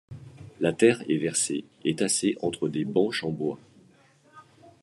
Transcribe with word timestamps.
La 0.59 0.73
terre 0.73 1.03
est 1.07 1.17
versée 1.19 1.63
et 1.85 1.95
tassée 1.95 2.35
entre 2.41 2.67
des 2.69 2.85
banches 2.85 3.23
en 3.23 3.29
bois. 3.29 3.59